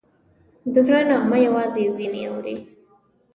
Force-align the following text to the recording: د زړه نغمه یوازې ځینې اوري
د 0.73 0.75
زړه 0.85 1.01
نغمه 1.09 1.37
یوازې 1.47 1.83
ځینې 1.97 2.21
اوري 2.31 2.57